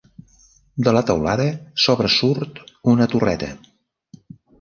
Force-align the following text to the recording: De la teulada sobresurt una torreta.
De 0.85 0.93
la 0.95 1.03
teulada 1.09 1.45
sobresurt 1.83 2.63
una 2.95 3.09
torreta. 3.13 3.51